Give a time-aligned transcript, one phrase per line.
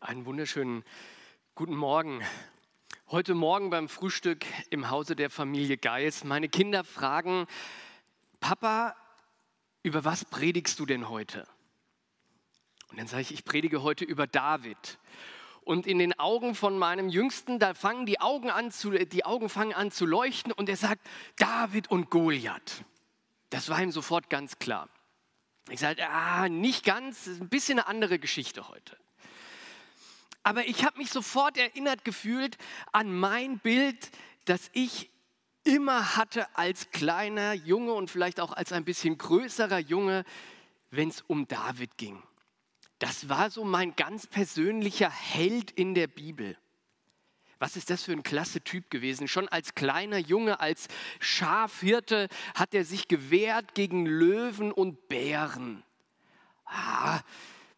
[0.00, 0.84] Einen wunderschönen
[1.54, 2.22] guten Morgen.
[3.08, 6.22] Heute Morgen beim Frühstück im Hause der Familie Geis.
[6.22, 7.46] Meine Kinder fragen,
[8.38, 8.94] Papa,
[9.82, 11.48] über was predigst du denn heute?
[12.90, 14.98] Und dann sage ich, ich predige heute über David.
[15.62, 19.48] Und in den Augen von meinem Jüngsten, da fangen die Augen an zu, die Augen
[19.48, 21.00] fangen an zu leuchten und er sagt,
[21.36, 22.84] David und Goliath.
[23.48, 24.90] Das war ihm sofort ganz klar.
[25.70, 28.98] Ich sage, ah, nicht ganz, ein bisschen eine andere Geschichte heute.
[30.46, 32.56] Aber ich habe mich sofort erinnert gefühlt
[32.92, 34.12] an mein Bild,
[34.44, 35.10] das ich
[35.64, 40.24] immer hatte als kleiner Junge und vielleicht auch als ein bisschen größerer Junge,
[40.92, 42.22] wenn es um David ging.
[43.00, 46.56] Das war so mein ganz persönlicher Held in der Bibel.
[47.58, 49.26] Was ist das für ein klasse Typ gewesen?
[49.26, 50.86] Schon als kleiner Junge, als
[51.18, 55.82] Schafhirte hat er sich gewehrt gegen Löwen und Bären.
[56.66, 57.22] Ah,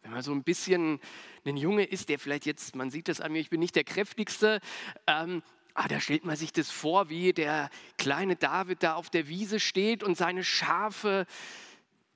[0.01, 0.99] wenn man so ein bisschen
[1.45, 3.83] ein Junge ist, der vielleicht jetzt, man sieht das an mir, ich bin nicht der
[3.83, 4.59] kräftigste,
[5.07, 5.41] ähm,
[5.75, 9.61] Ah, da stellt man sich das vor, wie der kleine David da auf der Wiese
[9.61, 11.25] steht und seine Schafe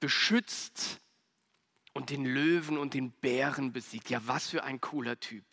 [0.01, 0.99] beschützt
[1.93, 4.09] und den Löwen und den Bären besiegt.
[4.09, 5.45] Ja, was für ein cooler Typ.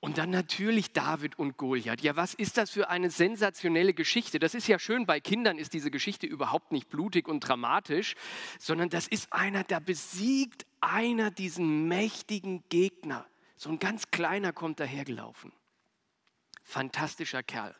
[0.00, 2.02] Und dann natürlich David und Goliath.
[2.02, 4.38] Ja, was ist das für eine sensationelle Geschichte?
[4.38, 8.14] Das ist ja schön, bei Kindern ist diese Geschichte überhaupt nicht blutig und dramatisch,
[8.58, 13.26] sondern das ist einer, der besiegt einer diesen mächtigen Gegner.
[13.56, 15.52] So ein ganz kleiner kommt dahergelaufen.
[16.62, 17.74] Fantastischer Kerl.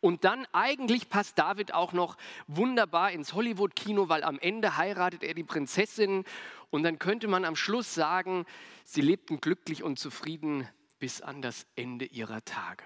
[0.00, 2.16] Und dann eigentlich passt David auch noch
[2.48, 6.24] wunderbar ins Hollywood-Kino, weil am Ende heiratet er die Prinzessin
[6.70, 8.44] und dann könnte man am Schluss sagen,
[8.84, 10.68] sie lebten glücklich und zufrieden
[11.02, 12.84] bis an das Ende ihrer Tage.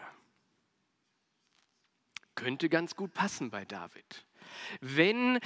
[2.34, 4.25] Könnte ganz gut passen bei David.
[4.81, 5.39] Wenn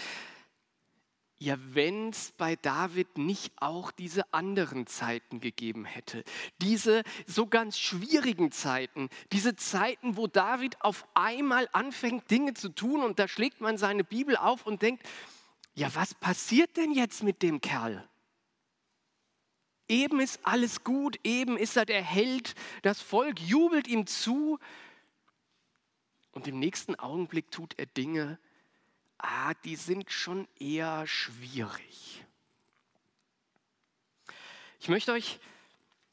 [1.40, 6.22] ja, wenn es bei David nicht auch diese anderen Zeiten gegeben hätte,
[6.62, 13.02] diese so ganz schwierigen Zeiten, diese Zeiten, wo David auf einmal anfängt, Dinge zu tun
[13.02, 15.05] und da schlägt man seine Bibel auf und denkt,
[15.74, 18.08] ja, was passiert denn jetzt mit dem Kerl?
[19.90, 24.61] Eben ist alles gut, eben ist er der Held, das Volk jubelt ihm zu
[26.30, 28.39] und im nächsten Augenblick tut er Dinge,
[29.18, 32.24] ah, die sind schon eher schwierig.
[34.78, 35.40] Ich möchte euch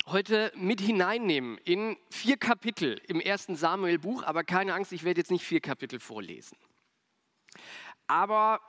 [0.08, 5.30] heute mit hineinnehmen in vier Kapitel im ersten Samuel-Buch, aber keine Angst, ich werde jetzt
[5.30, 6.58] nicht vier Kapitel vorlesen.
[8.08, 8.60] Aber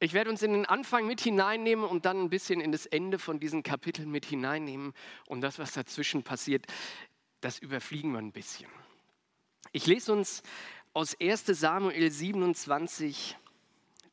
[0.00, 3.18] ich werde uns in den Anfang mit hineinnehmen und dann ein bisschen in das Ende
[3.18, 4.92] von diesen Kapiteln mit hineinnehmen.
[5.26, 6.66] Und das, was dazwischen passiert,
[7.40, 8.70] das überfliegen wir ein bisschen.
[9.72, 10.42] Ich lese uns
[10.94, 13.36] aus 1 Samuel 27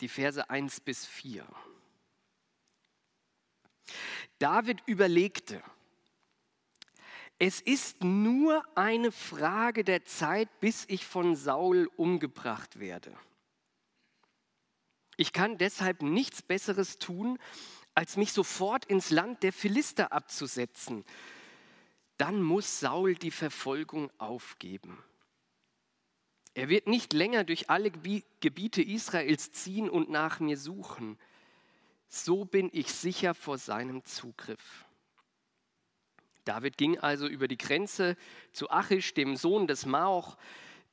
[0.02, 1.46] die Verse 1 bis 4.
[4.40, 5.62] David überlegte,
[7.38, 13.16] es ist nur eine Frage der Zeit, bis ich von Saul umgebracht werde.
[15.18, 17.40] Ich kann deshalb nichts Besseres tun,
[17.94, 21.06] als mich sofort ins Land der Philister abzusetzen.
[22.18, 25.04] Dann muss Saul die Verfolgung aufgeben.
[26.54, 31.18] Er wird nicht länger durch alle Gebiete Israels ziehen und nach mir suchen.
[32.08, 34.86] So bin ich sicher vor seinem Zugriff.
[36.46, 38.16] David ging also über die Grenze
[38.54, 40.38] zu Achish, dem Sohn des Maoch,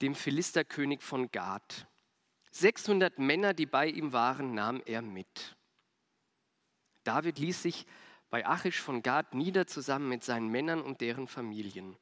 [0.01, 1.87] dem Philisterkönig von Gad.
[2.53, 5.57] 600 Männer, die bei ihm waren, nahm er mit.
[7.05, 7.87] David ließ sich
[8.31, 11.97] bei Achish von Gad nieder zusammen mit seinen Männern und deren Familien.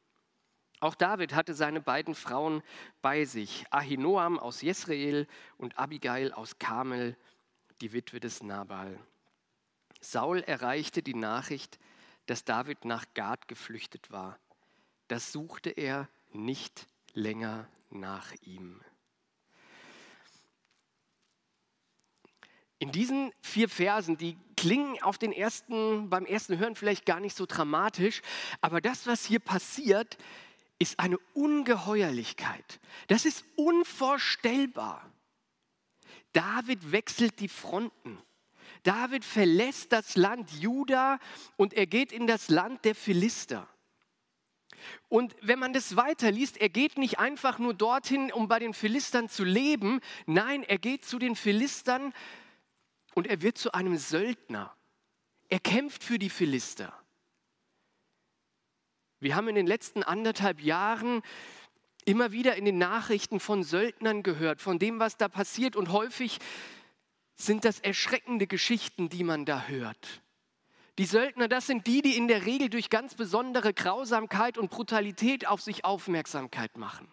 [0.80, 2.62] Auch David hatte seine beiden Frauen
[3.02, 7.16] bei sich, Ahinoam aus Jesrael und Abigail aus Kamel,
[7.80, 8.98] die Witwe des Nabal.
[10.00, 11.78] Saul erreichte die Nachricht,
[12.26, 14.38] dass David nach Gad geflüchtet war.
[15.08, 18.80] Das suchte er nicht länger nach ihm.
[22.80, 27.36] In diesen vier Versen, die klingen auf den ersten, beim ersten Hören vielleicht gar nicht
[27.36, 28.22] so dramatisch,
[28.62, 30.16] aber das, was hier passiert,
[30.78, 32.80] ist eine Ungeheuerlichkeit.
[33.06, 35.08] Das ist unvorstellbar.
[36.32, 38.18] David wechselt die Fronten.
[38.82, 41.18] David verlässt das Land Juda
[41.58, 43.68] und er geht in das Land der Philister.
[45.10, 49.28] Und wenn man das weiterliest, er geht nicht einfach nur dorthin, um bei den Philistern
[49.28, 50.00] zu leben.
[50.24, 52.14] Nein, er geht zu den Philistern
[53.14, 54.74] und er wird zu einem Söldner.
[55.48, 56.92] Er kämpft für die Philister.
[59.18, 61.22] Wir haben in den letzten anderthalb Jahren
[62.04, 65.76] immer wieder in den Nachrichten von Söldnern gehört, von dem, was da passiert.
[65.76, 66.38] Und häufig
[67.36, 70.22] sind das erschreckende Geschichten, die man da hört.
[70.98, 75.46] Die Söldner, das sind die, die in der Regel durch ganz besondere Grausamkeit und Brutalität
[75.46, 77.10] auf sich Aufmerksamkeit machen.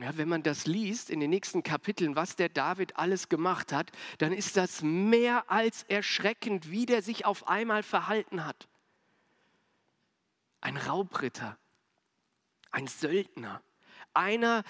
[0.00, 3.90] Ja, wenn man das liest in den nächsten Kapiteln, was der David alles gemacht hat,
[4.16, 8.66] dann ist das mehr als erschreckend, wie der sich auf einmal verhalten hat.
[10.62, 11.58] Ein Raubritter,
[12.70, 13.62] ein Söldner,
[14.14, 14.64] einer,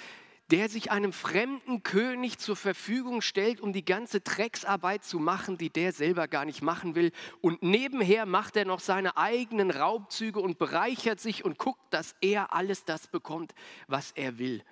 [0.51, 5.71] der sich einem fremden König zur Verfügung stellt, um die ganze Drecksarbeit zu machen, die
[5.71, 7.13] der selber gar nicht machen will.
[7.41, 12.53] Und nebenher macht er noch seine eigenen Raubzüge und bereichert sich und guckt, dass er
[12.53, 13.55] alles das bekommt,
[13.87, 14.65] was er will.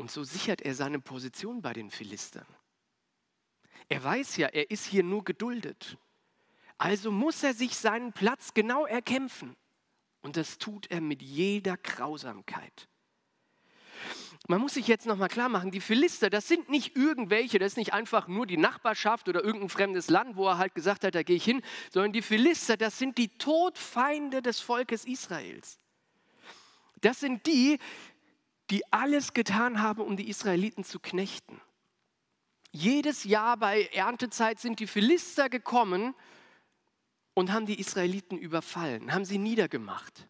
[0.00, 2.46] Und so sichert er seine Position bei den Philistern.
[3.90, 5.98] Er weiß ja, er ist hier nur geduldet.
[6.78, 9.56] Also muss er sich seinen Platz genau erkämpfen.
[10.22, 12.88] Und das tut er mit jeder Grausamkeit.
[14.48, 17.76] Man muss sich jetzt nochmal klar machen, die Philister, das sind nicht irgendwelche, das ist
[17.76, 21.22] nicht einfach nur die Nachbarschaft oder irgendein fremdes Land, wo er halt gesagt hat, da
[21.22, 21.60] gehe ich hin,
[21.90, 25.78] sondern die Philister, das sind die Todfeinde des Volkes Israels.
[27.02, 27.78] Das sind die,
[28.70, 31.60] die alles getan haben, um die Israeliten zu knechten.
[32.72, 36.14] Jedes Jahr bei Erntezeit sind die Philister gekommen
[37.34, 40.28] und haben die Israeliten überfallen, haben sie niedergemacht.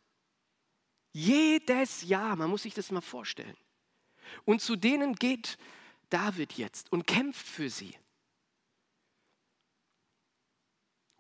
[1.13, 3.57] Jedes Jahr, man muss sich das mal vorstellen.
[4.45, 5.59] Und zu denen geht
[6.09, 7.95] David jetzt und kämpft für sie.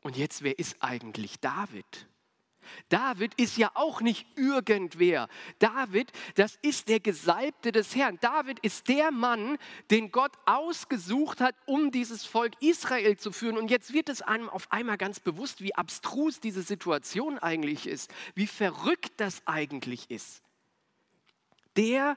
[0.03, 2.07] Und jetzt, wer ist eigentlich David?
[2.89, 5.29] David ist ja auch nicht irgendwer.
[5.59, 8.19] David, das ist der Gesalbte des Herrn.
[8.21, 9.59] David ist der Mann,
[9.91, 13.57] den Gott ausgesucht hat, um dieses Volk Israel zu führen.
[13.57, 18.11] Und jetzt wird es einem auf einmal ganz bewusst, wie abstrus diese Situation eigentlich ist,
[18.35, 20.43] wie verrückt das eigentlich ist.
[21.77, 22.17] Der,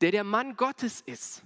[0.00, 1.42] der der Mann Gottes ist,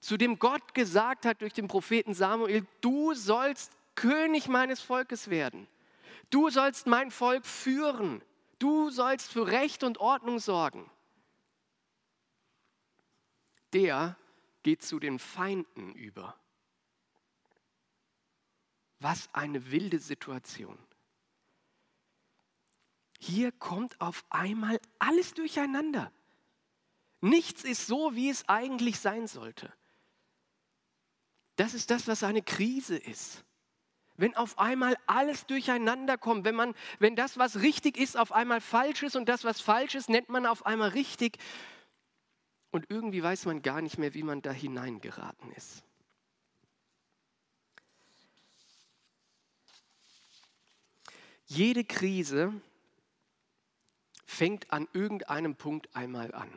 [0.00, 5.66] zu dem Gott gesagt hat durch den Propheten Samuel, du sollst König meines Volkes werden.
[6.30, 8.22] Du sollst mein Volk führen.
[8.58, 10.90] Du sollst für Recht und Ordnung sorgen.
[13.72, 14.16] Der
[14.62, 16.38] geht zu den Feinden über.
[19.00, 20.78] Was eine wilde Situation.
[23.20, 26.12] Hier kommt auf einmal alles durcheinander.
[27.20, 29.72] Nichts ist so, wie es eigentlich sein sollte.
[31.56, 33.44] Das ist das, was eine Krise ist
[34.18, 38.60] wenn auf einmal alles durcheinander kommt, wenn, man, wenn das, was richtig ist, auf einmal
[38.60, 41.38] falsch ist und das, was falsch ist, nennt man auf einmal richtig.
[42.70, 45.84] Und irgendwie weiß man gar nicht mehr, wie man da hineingeraten ist.
[51.46, 52.52] Jede Krise
[54.26, 56.50] fängt an irgendeinem Punkt einmal an.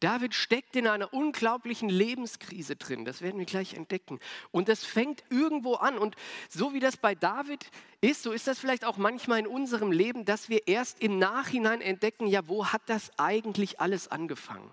[0.00, 3.04] David steckt in einer unglaublichen Lebenskrise drin.
[3.04, 4.20] Das werden wir gleich entdecken.
[4.50, 5.98] Und das fängt irgendwo an.
[5.98, 6.14] Und
[6.48, 10.24] so wie das bei David ist, so ist das vielleicht auch manchmal in unserem Leben,
[10.24, 14.72] dass wir erst im Nachhinein entdecken, ja, wo hat das eigentlich alles angefangen?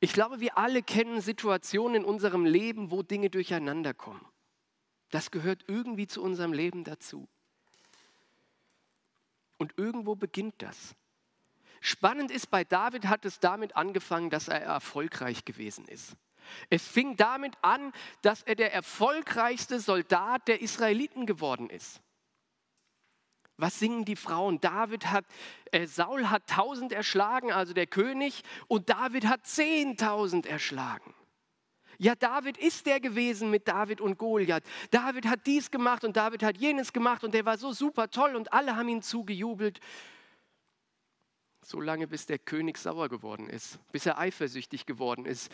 [0.00, 4.24] Ich glaube, wir alle kennen Situationen in unserem Leben, wo Dinge durcheinander kommen.
[5.10, 7.26] Das gehört irgendwie zu unserem Leben dazu.
[9.56, 10.94] Und irgendwo beginnt das.
[11.86, 16.16] Spannend ist, bei David hat es damit angefangen, dass er erfolgreich gewesen ist.
[16.68, 17.92] Es fing damit an,
[18.22, 22.00] dass er der erfolgreichste Soldat der Israeliten geworden ist.
[23.56, 24.60] Was singen die Frauen?
[24.60, 25.26] David hat,
[25.70, 31.14] äh, Saul hat tausend erschlagen, also der König, und David hat zehntausend erschlagen.
[31.98, 34.64] Ja, David ist der gewesen mit David und Goliath.
[34.90, 38.34] David hat dies gemacht und David hat jenes gemacht und der war so super toll
[38.34, 39.78] und alle haben ihm zugejubelt
[41.68, 45.50] so lange bis der König sauer geworden ist, bis er eifersüchtig geworden ist,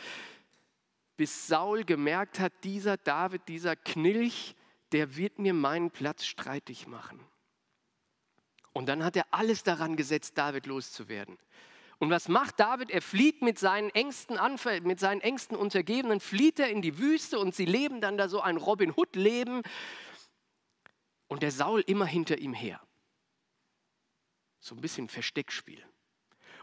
[1.16, 4.54] bis Saul gemerkt hat, dieser David, dieser Knilch,
[4.92, 7.18] der wird mir meinen Platz streitig machen.
[8.74, 11.38] Und dann hat er alles daran gesetzt, David loszuwerden.
[11.98, 12.90] Und was macht David?
[12.90, 17.38] Er flieht mit seinen engsten Anfall, mit seinen engsten Untergebenen, flieht er in die Wüste
[17.38, 19.62] und sie leben dann da so ein Robin Hood Leben
[21.28, 22.80] und der Saul immer hinter ihm her.
[24.58, 25.82] So ein bisschen Versteckspiel.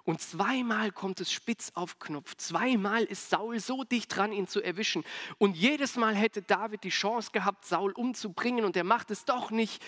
[0.03, 2.35] Und zweimal kommt es spitz auf Knopf.
[2.35, 5.03] Zweimal ist Saul so dicht dran, ihn zu erwischen.
[5.37, 9.51] Und jedes Mal hätte David die Chance gehabt, Saul umzubringen und er macht es doch
[9.51, 9.83] nicht.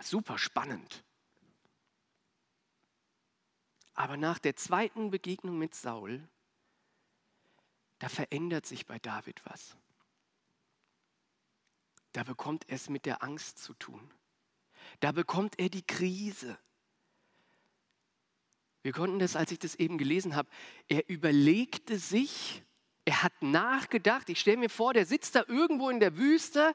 [0.00, 1.04] Super spannend.
[3.94, 6.26] Aber nach der zweiten Begegnung mit Saul,
[7.98, 9.76] da verändert sich bei David was.
[12.12, 14.12] Da bekommt er es mit der Angst zu tun.
[15.00, 16.58] Da bekommt er die Krise.
[18.82, 20.48] Wir konnten das, als ich das eben gelesen habe,
[20.88, 22.62] er überlegte sich,
[23.06, 24.28] Er hat nachgedacht.
[24.28, 26.74] Ich stelle mir vor, der sitzt da irgendwo in der Wüste,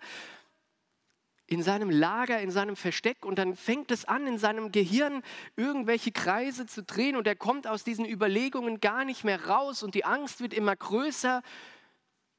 [1.48, 5.22] in seinem Lager, in seinem Versteck und dann fängt es an, in seinem Gehirn
[5.56, 9.94] irgendwelche Kreise zu drehen und er kommt aus diesen Überlegungen gar nicht mehr raus und
[9.94, 11.44] die Angst wird immer größer.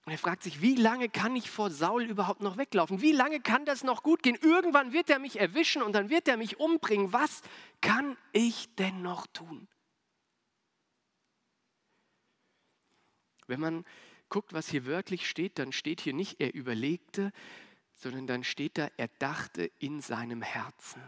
[0.07, 3.03] Und er fragt sich, wie lange kann ich vor Saul überhaupt noch weglaufen?
[3.03, 4.39] Wie lange kann das noch gut gehen?
[4.41, 7.13] Irgendwann wird er mich erwischen und dann wird er mich umbringen.
[7.13, 7.43] Was
[7.81, 9.67] kann ich denn noch tun?
[13.49, 13.85] Wenn man
[14.29, 17.33] guckt, was hier wörtlich steht, dann steht hier nicht, er überlegte,
[17.95, 21.03] sondern dann steht da, er dachte in seinem Herzen.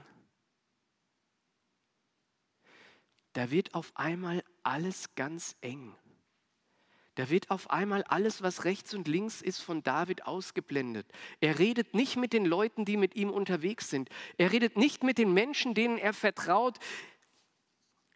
[3.34, 5.94] Da wird auf einmal alles ganz eng.
[7.18, 11.04] Da wird auf einmal alles, was rechts und links ist, von David ausgeblendet.
[11.40, 14.08] Er redet nicht mit den Leuten, die mit ihm unterwegs sind.
[14.36, 16.78] Er redet nicht mit den Menschen, denen er vertraut.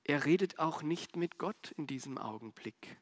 [0.05, 2.97] Er redet auch nicht mit Gott in diesem Augenblick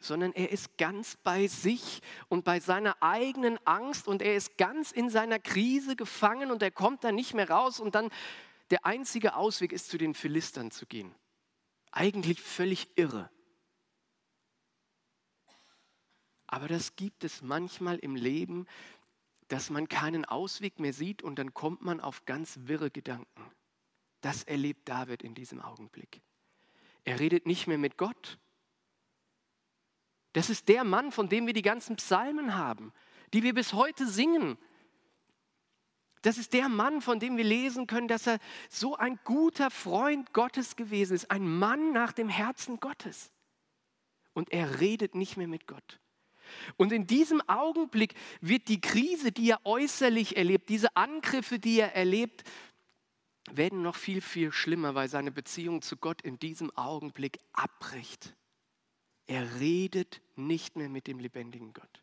[0.00, 4.92] sondern er ist ganz bei sich und bei seiner eigenen Angst und er ist ganz
[4.92, 8.08] in seiner Krise gefangen und er kommt da nicht mehr raus und dann
[8.70, 11.12] der einzige Ausweg ist, zu den Philistern zu gehen.
[11.90, 13.28] Eigentlich völlig irre.
[16.48, 18.66] Aber das gibt es manchmal im Leben,
[19.46, 23.44] dass man keinen Ausweg mehr sieht und dann kommt man auf ganz wirre Gedanken.
[24.20, 26.20] Das erlebt David in diesem Augenblick.
[27.04, 28.38] Er redet nicht mehr mit Gott,
[30.32, 32.92] das ist der Mann, von dem wir die ganzen Psalmen haben,
[33.32, 34.58] die wir bis heute singen.
[36.22, 38.38] Das ist der Mann, von dem wir lesen können, dass er
[38.68, 43.32] so ein guter Freund Gottes gewesen ist, ein Mann nach dem Herzen Gottes.
[44.32, 45.98] Und er redet nicht mehr mit Gott.
[46.76, 51.94] Und in diesem Augenblick wird die Krise, die er äußerlich erlebt, diese Angriffe, die er
[51.94, 52.44] erlebt,
[53.50, 58.34] werden noch viel, viel schlimmer, weil seine Beziehung zu Gott in diesem Augenblick abbricht.
[59.26, 62.02] Er redet nicht mehr mit dem lebendigen Gott.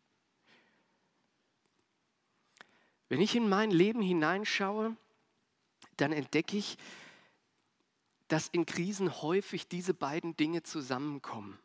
[3.08, 4.96] Wenn ich in mein Leben hineinschaue,
[5.96, 6.76] dann entdecke ich,
[8.28, 11.58] dass in Krisen häufig diese beiden Dinge zusammenkommen.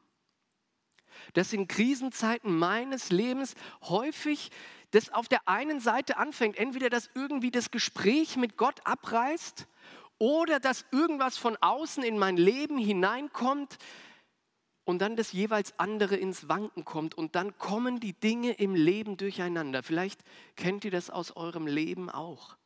[1.33, 4.51] Dass in Krisenzeiten meines Lebens häufig
[4.91, 9.67] das auf der einen Seite anfängt, entweder dass irgendwie das Gespräch mit Gott abreißt
[10.17, 13.77] oder dass irgendwas von außen in mein Leben hineinkommt,
[14.83, 19.17] und dann das jeweils andere ins Wanken kommt und dann kommen die Dinge im Leben
[19.17, 19.83] durcheinander.
[19.83, 20.21] Vielleicht
[20.55, 22.57] kennt ihr das aus eurem Leben auch.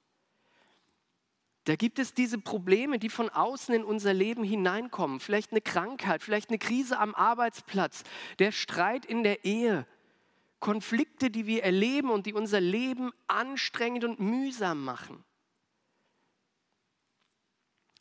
[1.65, 5.19] Da gibt es diese Probleme, die von außen in unser Leben hineinkommen.
[5.19, 8.03] Vielleicht eine Krankheit, vielleicht eine Krise am Arbeitsplatz,
[8.37, 9.87] der Streit in der Ehe,
[10.59, 15.23] Konflikte, die wir erleben und die unser Leben anstrengend und mühsam machen.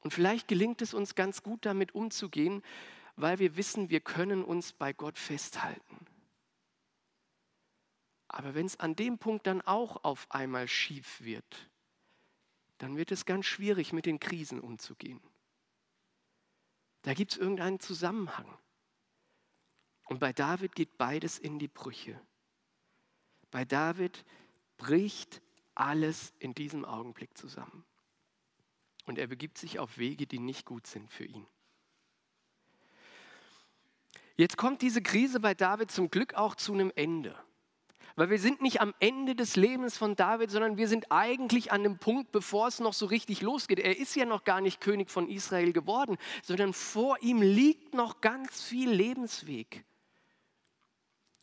[0.03, 2.63] Und vielleicht gelingt es uns ganz gut damit umzugehen,
[3.17, 6.07] weil wir wissen, wir können uns bei Gott festhalten.
[8.29, 11.71] Aber wenn es an dem Punkt dann auch auf einmal schief wird,
[12.79, 15.21] dann wird es ganz schwierig, mit den Krisen umzugehen.
[17.03, 18.59] Da gibt es irgendeinen Zusammenhang.
[20.07, 22.21] Und bei David geht beides in die Brüche.
[23.51, 24.25] Bei David
[24.77, 25.41] bricht
[25.75, 27.85] alles in diesem Augenblick zusammen.
[29.07, 31.47] Und er begibt sich auf Wege, die nicht gut sind für ihn.
[34.37, 37.37] Jetzt kommt diese Krise bei David zum Glück auch zu einem Ende.
[38.17, 41.83] Weil wir sind nicht am Ende des Lebens von David, sondern wir sind eigentlich an
[41.83, 43.81] dem Punkt, bevor es noch so richtig losgeht.
[43.81, 48.21] Er ist ja noch gar nicht König von Israel geworden, sondern vor ihm liegt noch
[48.21, 49.85] ganz viel Lebensweg.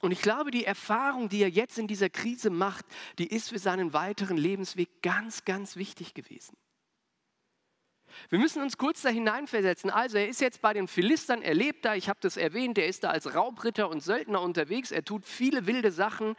[0.02, 2.86] Und ich glaube, die Erfahrung, die er jetzt in dieser Krise macht,
[3.20, 6.58] die ist für seinen weiteren Lebensweg ganz, ganz wichtig gewesen.
[8.30, 9.90] Wir müssen uns kurz da hineinversetzen.
[9.90, 12.88] Also er ist jetzt bei den Philistern, er lebt da, ich habe das erwähnt, er
[12.88, 16.36] ist da als Raubritter und Söldner unterwegs, er tut viele wilde Sachen.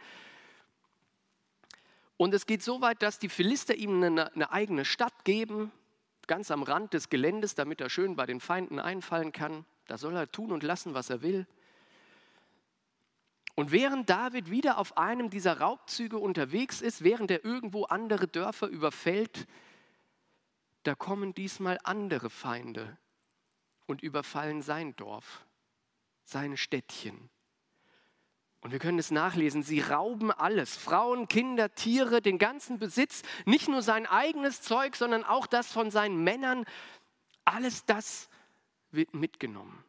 [2.17, 5.71] Und es geht so weit, dass die Philister ihm eine, eine eigene Stadt geben,
[6.27, 9.65] ganz am Rand des Geländes, damit er schön bei den Feinden einfallen kann.
[9.87, 11.45] Da soll er tun und lassen, was er will.
[13.55, 18.67] Und während David wieder auf einem dieser Raubzüge unterwegs ist, während er irgendwo andere Dörfer
[18.67, 19.47] überfällt,
[20.83, 22.97] da kommen diesmal andere Feinde
[23.85, 25.45] und überfallen sein Dorf,
[26.23, 27.29] sein Städtchen.
[28.61, 33.67] Und wir können es nachlesen, sie rauben alles, Frauen, Kinder, Tiere, den ganzen Besitz, nicht
[33.67, 36.65] nur sein eigenes Zeug, sondern auch das von seinen Männern.
[37.43, 38.29] Alles das
[38.91, 39.83] wird mitgenommen.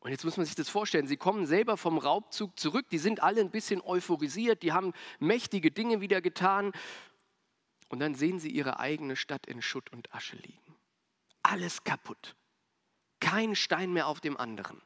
[0.00, 3.22] Und jetzt muss man sich das vorstellen, sie kommen selber vom Raubzug zurück, die sind
[3.22, 6.72] alle ein bisschen euphorisiert, die haben mächtige Dinge wieder getan
[7.88, 10.76] und dann sehen sie ihre eigene Stadt in Schutt und Asche liegen.
[11.42, 12.34] Alles kaputt.
[13.20, 14.80] Kein Stein mehr auf dem anderen.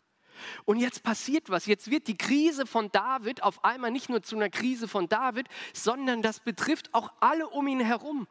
[0.64, 1.66] Und jetzt passiert was.
[1.66, 5.48] Jetzt wird die Krise von David auf einmal nicht nur zu einer Krise von David,
[5.72, 8.26] sondern das betrifft auch alle um ihn herum.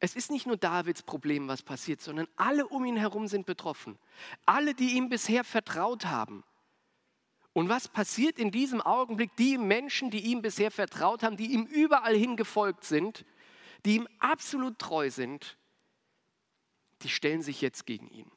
[0.00, 3.98] Es ist nicht nur Davids Problem, was passiert, sondern alle um ihn herum sind betroffen.
[4.44, 6.44] Alle, die ihm bisher vertraut haben.
[7.54, 9.34] Und was passiert in diesem Augenblick?
[9.36, 13.24] Die Menschen, die ihm bisher vertraut haben, die ihm überall hin gefolgt sind,
[13.86, 15.56] die ihm absolut treu sind,
[17.02, 18.30] die stellen sich jetzt gegen ihn.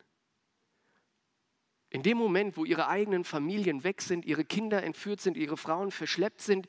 [1.90, 5.90] In dem Moment, wo ihre eigenen Familien weg sind, ihre Kinder entführt sind, ihre Frauen
[5.90, 6.68] verschleppt sind,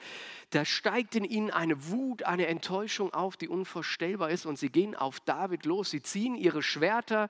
[0.50, 4.94] da steigt in ihnen eine Wut, eine Enttäuschung auf, die unvorstellbar ist und sie gehen
[4.94, 7.28] auf David los, sie ziehen ihre Schwerter.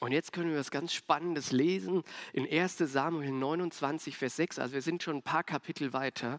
[0.00, 4.74] Und jetzt können wir was ganz Spannendes lesen in 1 Samuel 29, Vers 6, also
[4.74, 6.38] wir sind schon ein paar Kapitel weiter.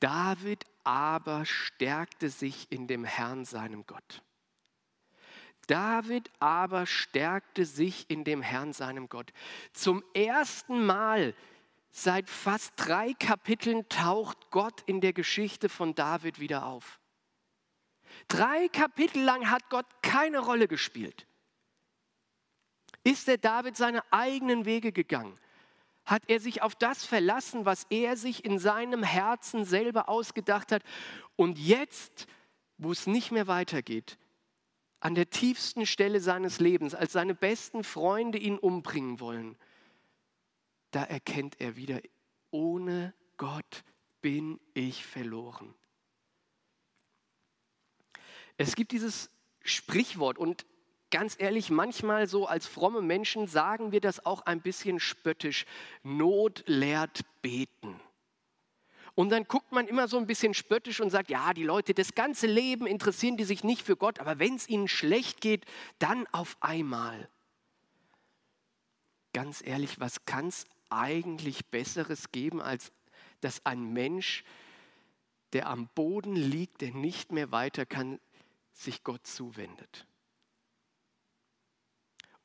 [0.00, 4.22] David aber stärkte sich in dem Herrn, seinem Gott.
[5.66, 9.32] David aber stärkte sich in dem Herrn, seinem Gott.
[9.72, 11.34] Zum ersten Mal
[11.90, 16.98] seit fast drei Kapiteln taucht Gott in der Geschichte von David wieder auf.
[18.26, 21.26] Drei Kapitel lang hat Gott keine Rolle gespielt.
[23.04, 25.34] Ist der David seine eigenen Wege gegangen?
[26.04, 30.82] Hat er sich auf das verlassen, was er sich in seinem Herzen selber ausgedacht hat?
[31.36, 32.26] Und jetzt,
[32.78, 34.18] wo es nicht mehr weitergeht,
[35.00, 39.56] an der tiefsten Stelle seines Lebens, als seine besten Freunde ihn umbringen wollen,
[40.90, 42.00] da erkennt er wieder,
[42.50, 43.84] ohne Gott
[44.20, 45.74] bin ich verloren.
[48.56, 49.30] Es gibt dieses
[49.62, 50.66] Sprichwort und
[51.10, 55.66] ganz ehrlich, manchmal so als fromme Menschen sagen wir das auch ein bisschen spöttisch,
[56.02, 58.00] Not lehrt beten.
[59.14, 62.14] Und dann guckt man immer so ein bisschen spöttisch und sagt, ja, die Leute, das
[62.14, 65.66] ganze Leben interessieren die sich nicht für Gott, aber wenn es ihnen schlecht geht,
[65.98, 67.28] dann auf einmal.
[69.32, 72.92] Ganz ehrlich, was kann es eigentlich Besseres geben, als
[73.40, 74.44] dass ein Mensch,
[75.52, 78.20] der am Boden liegt, der nicht mehr weiter kann,
[78.72, 80.06] sich Gott zuwendet?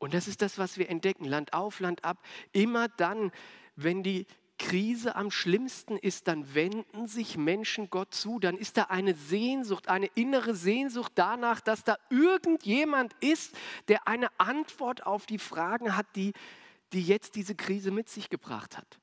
[0.06, 2.24] Und das ist das, was wir entdecken, Land auf, Land ab.
[2.52, 3.32] Immer dann,
[3.76, 4.28] wenn die
[4.60, 8.39] Krise am schlimmsten ist, dann wenden sich Menschen Gott zu.
[8.39, 14.28] Dann ist da eine Sehnsucht, eine innere Sehnsucht danach, dass da irgendjemand ist, der eine
[14.38, 16.34] Antwort auf die Fragen hat, die,
[16.94, 19.00] die jetzt diese Krise mit sich gebracht hat.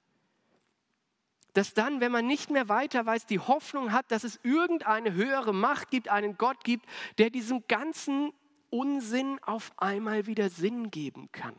[1.53, 5.53] Dass dann, wenn man nicht mehr weiter weiß, die Hoffnung hat, dass es irgendeine höhere
[5.53, 6.87] Macht gibt, einen Gott gibt,
[7.19, 8.33] der diesem ganzen
[8.73, 11.55] Unsinn auf einmal wieder Sinn geben kann.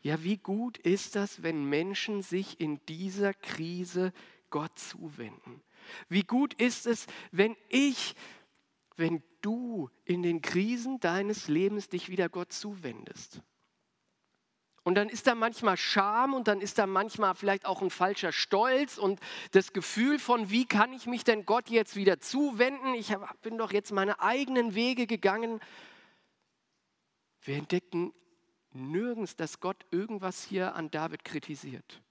[0.00, 4.12] Ja, wie gut ist das, wenn Menschen sich in dieser Krise
[4.50, 5.62] Gott zuwenden?
[6.08, 8.16] Wie gut ist es, wenn ich,
[8.96, 13.42] wenn du in den Krisen deines Lebens dich wieder Gott zuwendest?
[14.84, 18.32] Und dann ist da manchmal Scham und dann ist da manchmal vielleicht auch ein falscher
[18.32, 19.18] Stolz und
[19.52, 22.92] das Gefühl von, wie kann ich mich denn Gott jetzt wieder zuwenden?
[22.92, 25.60] Ich bin doch jetzt meine eigenen Wege gegangen.
[27.40, 28.12] Wir entdecken
[28.72, 32.02] nirgends, dass Gott irgendwas hier an David kritisiert,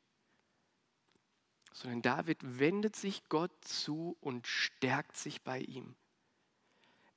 [1.73, 5.95] sondern David wendet sich Gott zu und stärkt sich bei ihm.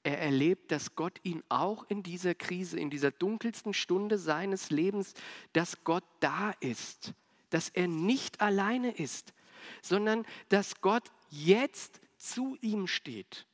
[0.07, 5.15] Er erlebt, dass Gott ihn auch in dieser Krise, in dieser dunkelsten Stunde seines Lebens,
[5.53, 7.13] dass Gott da ist,
[7.51, 9.35] dass er nicht alleine ist,
[9.83, 13.49] sondern dass Gott jetzt zu ihm steht.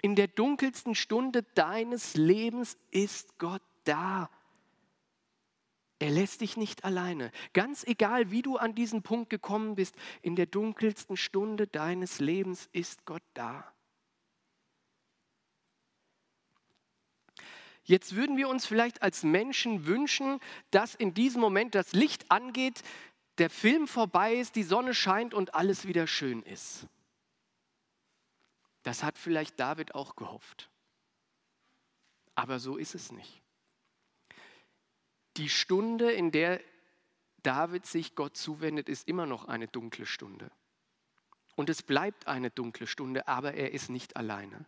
[0.00, 4.30] In der dunkelsten Stunde deines Lebens ist Gott da
[6.00, 7.30] er lässt dich nicht alleine.
[7.54, 12.68] Ganz egal, wie du an diesen Punkt gekommen bist, in der dunkelsten Stunde deines Lebens
[12.72, 13.73] ist Gott da.
[17.84, 22.82] Jetzt würden wir uns vielleicht als Menschen wünschen, dass in diesem Moment das Licht angeht,
[23.38, 26.86] der Film vorbei ist, die Sonne scheint und alles wieder schön ist.
[28.82, 30.70] Das hat vielleicht David auch gehofft.
[32.34, 33.44] Aber so ist es nicht
[35.36, 36.60] die Stunde, in der
[37.42, 40.50] David sich Gott zuwendet, ist immer noch eine dunkle Stunde.
[41.56, 44.66] Und es bleibt eine dunkle Stunde, aber er ist nicht alleine.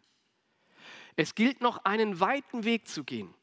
[1.17, 3.35] Es gilt noch einen weiten Weg zu gehen.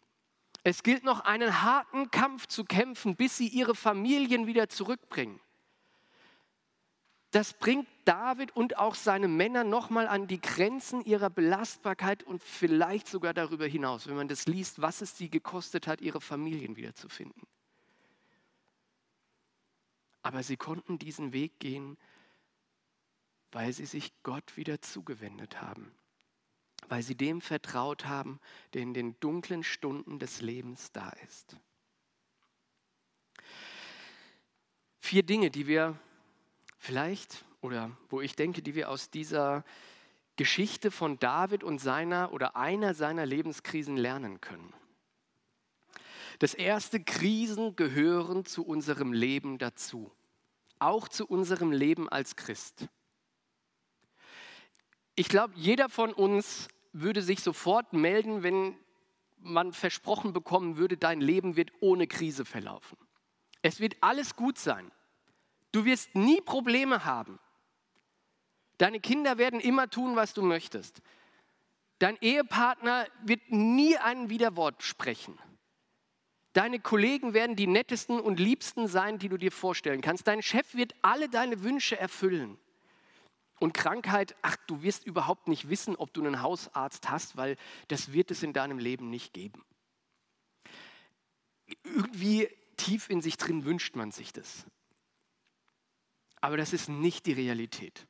[0.63, 5.39] Es gilt noch einen harten Kampf zu kämpfen, bis sie ihre Familien wieder zurückbringen
[7.33, 13.07] das bringt David und auch seine Männer nochmal an die Grenzen ihrer Belastbarkeit und vielleicht
[13.07, 17.41] sogar darüber hinaus, wenn man das liest, was es sie gekostet hat, ihre Familien wiederzufinden.
[20.21, 21.97] Aber sie konnten diesen Weg gehen,
[23.51, 25.91] weil sie sich Gott wieder zugewendet haben.
[26.89, 28.39] Weil sie dem vertraut haben,
[28.73, 31.57] der in den dunklen Stunden des Lebens da ist.
[34.99, 35.99] Vier Dinge, die wir
[36.77, 39.63] vielleicht oder wo ich denke, die wir aus dieser
[40.35, 44.73] Geschichte von David und seiner oder einer seiner Lebenskrisen lernen können.
[46.39, 50.11] Das erste, Krisen gehören zu unserem Leben dazu,
[50.79, 52.87] auch zu unserem Leben als Christ.
[55.15, 58.77] Ich glaube, jeder von uns würde sich sofort melden, wenn
[59.39, 62.97] man versprochen bekommen würde, dein Leben wird ohne Krise verlaufen.
[63.61, 64.91] Es wird alles gut sein.
[65.71, 67.39] Du wirst nie Probleme haben.
[68.77, 71.01] Deine Kinder werden immer tun, was du möchtest.
[71.99, 75.37] Dein Ehepartner wird nie ein Widerwort sprechen.
[76.53, 80.27] Deine Kollegen werden die nettesten und liebsten sein, die du dir vorstellen kannst.
[80.27, 82.59] Dein Chef wird alle deine Wünsche erfüllen.
[83.63, 87.55] Und Krankheit, ach, du wirst überhaupt nicht wissen, ob du einen Hausarzt hast, weil
[87.87, 89.63] das wird es in deinem Leben nicht geben.
[91.85, 94.65] Irgendwie tief in sich drin wünscht man sich das.
[96.41, 98.05] Aber das ist nicht die Realität.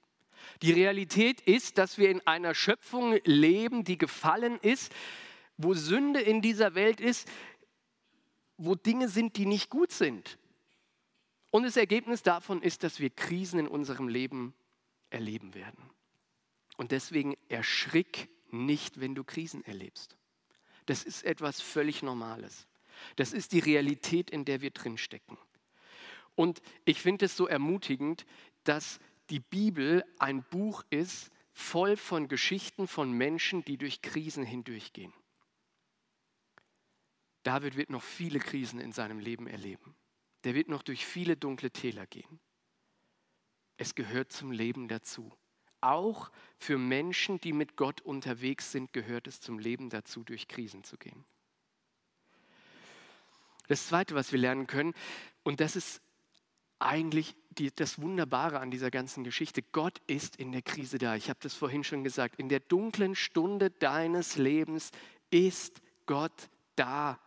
[0.64, 4.92] Die Realität ist, dass wir in einer Schöpfung leben, die gefallen ist,
[5.58, 7.30] wo Sünde in dieser Welt ist,
[8.58, 10.40] wo Dinge sind, die nicht gut sind.
[11.52, 14.56] Und das Ergebnis davon ist, dass wir Krisen in unserem Leben
[15.14, 15.90] erleben werden.
[16.78, 20.18] Und deswegen erschrick nicht, wenn du Krisen erlebst.
[20.86, 22.68] Das ist etwas völlig Normales.
[23.16, 25.38] Das ist die Realität, in der wir drinstecken.
[26.36, 28.26] Und ich finde es so ermutigend,
[28.64, 29.00] dass
[29.30, 35.14] die Bibel ein Buch ist, voll von Geschichten von Menschen, die durch Krisen hindurchgehen.
[37.44, 39.96] David wird noch viele Krisen in seinem Leben erleben.
[40.44, 42.40] Der wird noch durch viele dunkle Täler gehen.
[43.84, 45.30] Es gehört zum Leben dazu.
[45.82, 50.86] Auch für Menschen, die mit Gott unterwegs sind, gehört es zum Leben dazu, durch Krisen
[50.86, 51.26] zu gehen.
[53.68, 54.94] Das Zweite, was wir lernen können,
[55.44, 56.02] und das ist
[56.80, 59.62] eigentlich die, das Wunderbare an dieser ganzen Geschichte.
[59.62, 61.18] Gott ist in der Krise da.
[61.18, 62.40] Ich habe das vorhin schon gesagt.
[62.40, 64.92] In der dunklen Stunde deines Lebens
[65.30, 67.20] ist Gott da.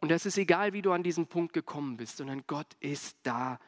[0.00, 3.58] Und das ist egal, wie du an diesen Punkt gekommen bist, sondern Gott ist da.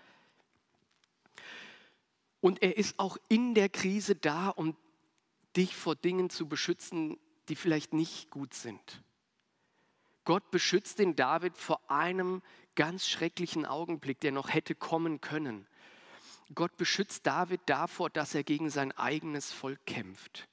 [2.41, 4.77] Und er ist auch in der Krise da, um
[5.57, 9.03] dich vor Dingen zu beschützen, die vielleicht nicht gut sind.
[10.25, 12.43] Gott beschützt den David vor einem
[12.77, 15.67] ganz schrecklichen Augenblick, der noch hätte kommen können.
[16.55, 20.49] Gott beschützt David davor, dass er gegen sein eigenes Volk kämpft.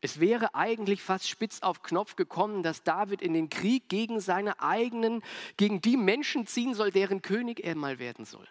[0.00, 4.60] Es wäre eigentlich fast spitz auf Knopf gekommen, dass David in den Krieg gegen seine
[4.60, 5.22] eigenen,
[5.56, 8.46] gegen die Menschen ziehen soll, deren König er mal werden soll.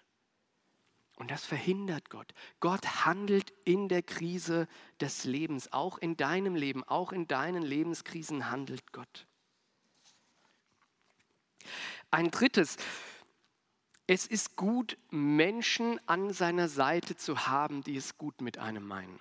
[1.17, 2.31] Und das verhindert Gott.
[2.59, 4.67] Gott handelt in der Krise
[5.01, 9.25] des Lebens, auch in deinem Leben, auch in deinen Lebenskrisen handelt Gott.
[12.11, 12.77] Ein drittes,
[14.05, 19.19] es ist gut, Menschen an seiner Seite zu haben, die es gut mit einem meinen.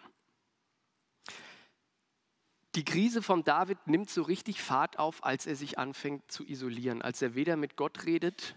[2.75, 7.01] Die Krise von David nimmt so richtig Fahrt auf, als er sich anfängt zu isolieren,
[7.01, 8.55] als er weder mit Gott redet,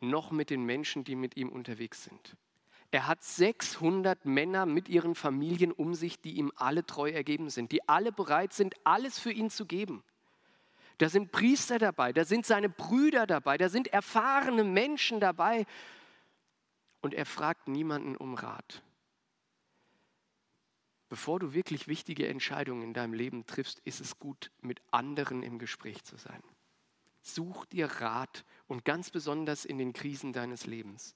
[0.00, 2.36] noch mit den Menschen, die mit ihm unterwegs sind.
[2.92, 7.72] Er hat 600 Männer mit ihren Familien um sich, die ihm alle treu ergeben sind,
[7.72, 10.04] die alle bereit sind, alles für ihn zu geben.
[10.98, 15.66] Da sind Priester dabei, da sind seine Brüder dabei, da sind erfahrene Menschen dabei.
[17.00, 18.84] Und er fragt niemanden um Rat
[21.12, 25.58] bevor du wirklich wichtige Entscheidungen in deinem Leben triffst, ist es gut, mit anderen im
[25.58, 26.42] Gespräch zu sein.
[27.20, 31.14] Such dir Rat und ganz besonders in den Krisen deines Lebens.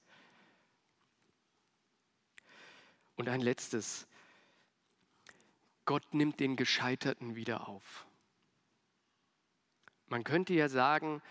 [3.17, 4.07] Und ein letztes.
[5.83, 8.07] Gott nimmt den Gescheiterten wieder auf.
[10.07, 11.21] Man könnte ja sagen,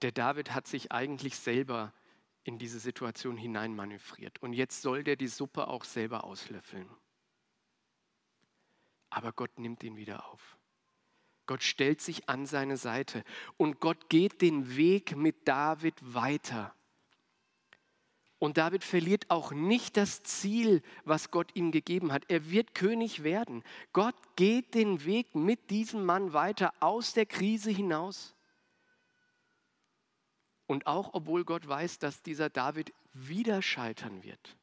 [0.00, 1.92] der David hat sich eigentlich selber
[2.44, 6.88] in diese Situation hineinmanövriert und jetzt soll der die Suppe auch selber auslöffeln
[9.10, 10.58] aber Gott nimmt ihn wieder auf.
[11.46, 13.24] Gott stellt sich an seine Seite
[13.56, 16.74] und Gott geht den Weg mit David weiter.
[18.38, 22.24] Und David verliert auch nicht das Ziel, was Gott ihm gegeben hat.
[22.28, 23.64] Er wird König werden.
[23.92, 28.36] Gott geht den Weg mit diesem Mann weiter aus der Krise hinaus.
[30.66, 34.56] Und auch obwohl Gott weiß, dass dieser David wieder scheitern wird.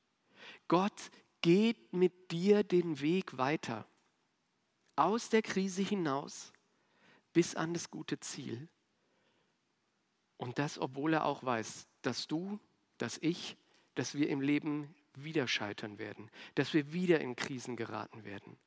[0.68, 1.12] Gott
[1.42, 3.86] geht mit dir den Weg weiter
[4.96, 6.54] aus der Krise hinaus
[7.34, 8.70] bis an das gute Ziel.
[10.38, 12.60] Und das, obwohl er auch weiß, dass du,
[12.98, 13.58] dass ich,
[13.96, 18.58] dass wir im Leben wieder scheitern werden, dass wir wieder in Krisen geraten werden.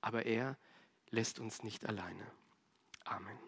[0.00, 0.56] aber er
[1.10, 2.30] lässt uns nicht alleine.
[3.04, 3.38] Amen.